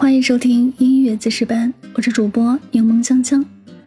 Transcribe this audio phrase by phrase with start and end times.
[0.00, 3.44] 欢迎收听音乐知识班，我是主播柠檬香香。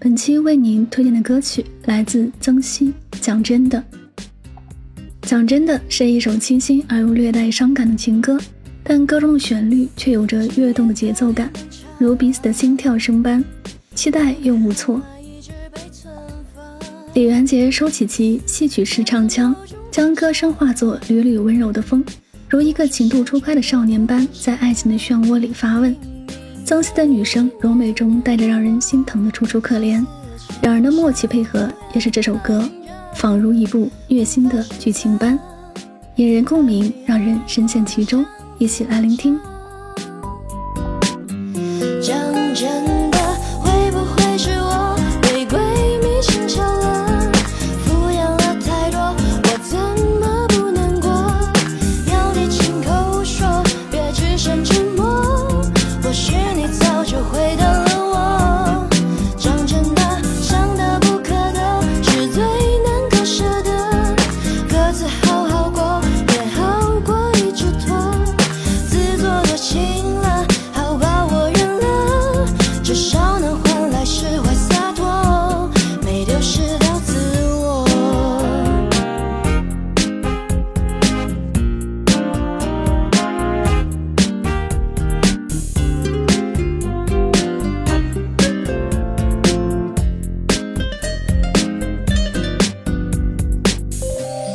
[0.00, 2.88] 本期为您推荐的歌曲来自曾曦，
[3.20, 3.82] 《讲真的》。
[5.22, 8.36] 讲真的是一首清新而又略带伤感的情歌，
[8.82, 11.48] 但歌中的旋律却有着跃动的节奏感，
[11.98, 13.42] 如彼此的心跳声般，
[13.94, 15.00] 期待又无措。
[17.14, 19.54] 李元杰收起其戏曲式唱腔，
[19.92, 22.04] 将歌声化作缕缕温柔的风。
[22.52, 25.96] 如一个情窦初开的少年般，在爱情的漩涡里发问。
[26.66, 30.04] 曾曦的女声柔美中带着让人心疼的楚楚可怜，
[30.60, 32.68] 两人的默契配合也是这首歌
[33.14, 35.38] 仿如一部虐心的剧情般，
[36.16, 38.22] 引人共鸣，让人深陷其中。
[38.58, 39.40] 一起来聆听。
[74.14, 75.70] 释怀洒脱
[76.02, 77.86] 没丢失掉自我。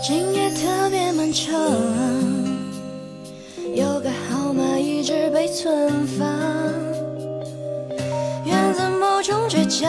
[0.00, 1.52] 今夜特别漫长
[3.74, 6.89] 有个号码一直被存放。
[9.80, 9.88] 种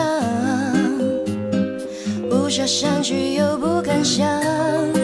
[2.30, 5.01] 不舍删去又不敢想。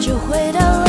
[0.00, 0.87] 就回到了